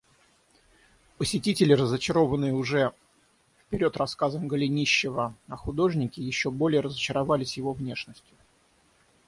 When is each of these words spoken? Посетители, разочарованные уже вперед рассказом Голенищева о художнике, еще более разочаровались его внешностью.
Посетители, 1.19 1.73
разочарованные 1.73 2.55
уже 2.55 2.91
вперед 3.59 3.97
рассказом 3.97 4.47
Голенищева 4.47 5.35
о 5.47 5.55
художнике, 5.57 6.23
еще 6.23 6.49
более 6.49 6.81
разочаровались 6.81 7.55
его 7.57 7.71
внешностью. 7.73 8.35